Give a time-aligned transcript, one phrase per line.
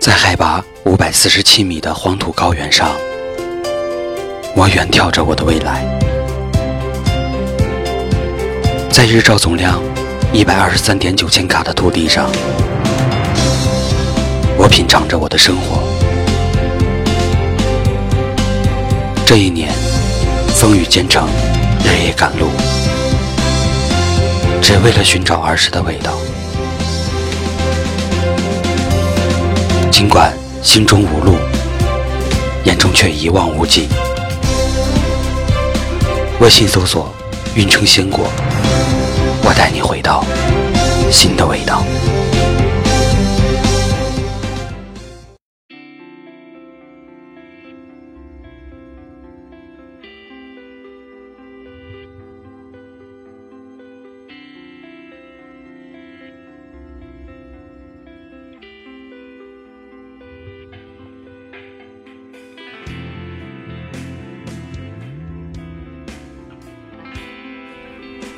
[0.00, 2.90] 在海拔五百四十七米的黄土高原上，
[4.56, 5.84] 我远眺着我的未来。
[8.90, 9.78] 在日照总量
[10.32, 12.30] 一百二十三点九千卡的土地上，
[14.56, 15.82] 我品尝着我的生活。
[19.26, 19.70] 这一年，
[20.54, 21.28] 风雨兼程，
[21.84, 22.48] 日夜赶路，
[24.62, 26.14] 只为了寻找儿时的味道。
[29.90, 31.36] 尽管心中无路，
[32.64, 33.88] 眼中却一望无际。
[36.40, 37.12] 微信搜索
[37.54, 38.24] “运城鲜果”，
[39.44, 40.24] 我带你回到
[41.10, 41.82] 新的味道。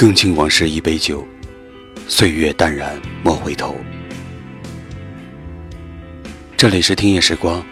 [0.00, 1.28] 更尽往事一杯酒，
[2.08, 3.76] 岁月淡然莫回头。
[6.56, 7.62] 这里是听夜时光，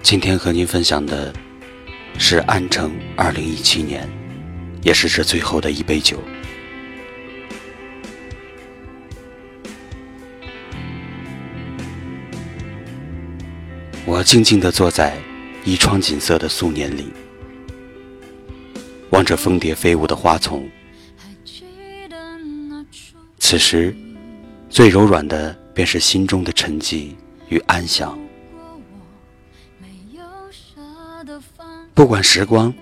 [0.00, 1.34] 今天和您分享的
[2.18, 4.08] 是安城二零一七年，
[4.82, 6.22] 也是这最后的一杯酒。
[14.06, 15.18] 我静静地坐在
[15.64, 17.12] 一窗锦瑟的素年里。
[19.14, 20.68] 望着蜂蝶飞舞的花丛，
[23.38, 23.96] 此时
[24.68, 27.12] 最柔软的便是心中的沉寂
[27.48, 28.18] 与安详。
[31.94, 32.74] 不管时光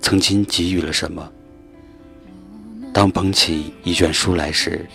[0.00, 1.28] 曾经给予了什么，
[2.94, 4.88] 当捧起一卷书来时，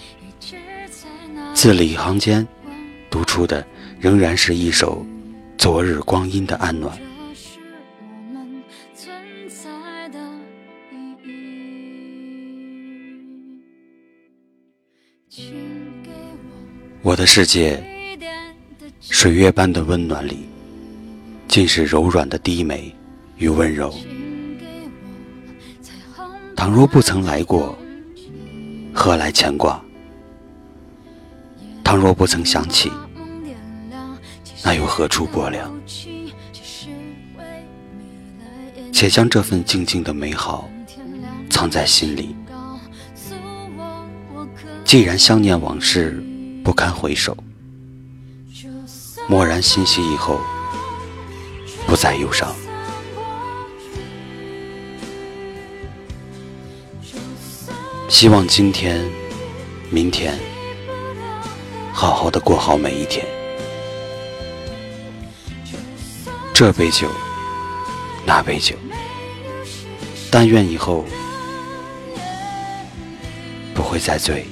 [1.54, 2.48] 字里行间
[3.10, 3.68] 读出的
[4.00, 5.06] 仍然是一首
[5.58, 6.98] 昨日光阴的安暖。
[17.06, 17.80] 我的世界，
[19.00, 20.50] 水月般的温暖里，
[21.48, 22.92] 尽是柔软的低眉
[23.38, 23.94] 与温柔。
[26.56, 27.78] 倘若不曾来过，
[28.92, 29.80] 何来牵挂？
[31.84, 32.92] 倘若不曾想起，
[34.64, 35.72] 那又何处薄凉？
[38.92, 40.68] 且将这份静静的美好
[41.52, 42.36] 藏在心里。
[44.84, 46.20] 既然相念往事。
[46.66, 47.38] 不堪回首，
[49.30, 50.42] 蓦然欣喜以后，
[51.86, 52.56] 不再忧伤。
[58.10, 59.00] 希望今天、
[59.92, 60.40] 明天，
[61.94, 63.24] 好好的过好每一天。
[66.52, 67.08] 这杯酒，
[68.26, 68.76] 那杯酒，
[70.32, 71.06] 但愿以后
[73.76, 74.48] 不会再醉。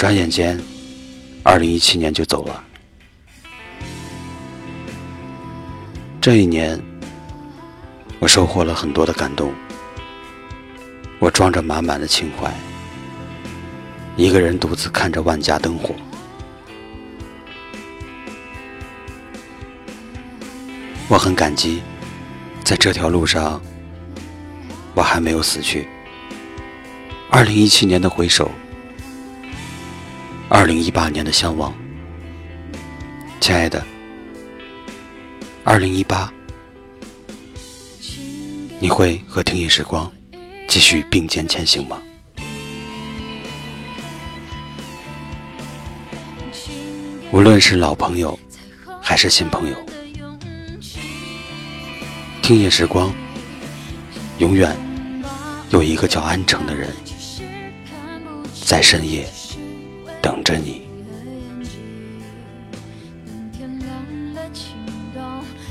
[0.00, 0.58] 转眼间，
[1.42, 2.64] 二零一七年就走了。
[6.22, 6.82] 这一年，
[8.18, 9.52] 我收获了很多的感动。
[11.18, 12.50] 我装着满满的情怀，
[14.16, 15.94] 一个人独自看着万家灯火。
[21.08, 21.82] 我很感激，
[22.64, 23.60] 在这条路上，
[24.94, 25.86] 我还没有死去。
[27.28, 28.50] 二零一七年的回首。
[30.52, 31.72] 二零一八年的相望，
[33.40, 33.86] 亲爱的，
[35.62, 36.30] 二零一八，
[38.80, 40.10] 你会和听夜时光
[40.66, 42.02] 继续并肩前行吗？
[47.30, 48.36] 无论是老朋友
[49.00, 49.76] 还是新朋友，
[52.42, 53.14] 听夜时光
[54.38, 54.76] 永远
[55.70, 56.92] 有一个叫安城的人，
[58.64, 59.24] 在深夜。
[60.50, 60.82] 着你。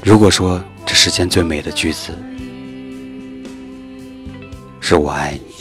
[0.03, 2.13] 如果说这世间最美的句子
[4.79, 5.53] 是我爱你，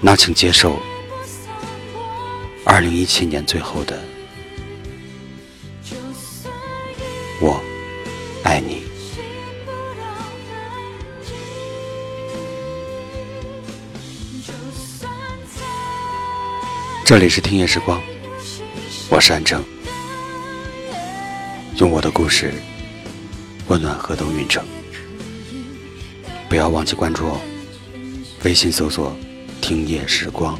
[0.00, 0.78] 那请接受
[2.64, 4.00] 二零一七年最后的
[17.04, 18.02] 这里是听夜时光，
[19.10, 19.62] 我是安城，
[21.76, 22.54] 用我的故事
[23.68, 24.64] 温暖河东运城。
[26.48, 27.38] 不要忘记关注哦，
[28.44, 29.14] 微信搜索
[29.60, 30.58] 听夜时光。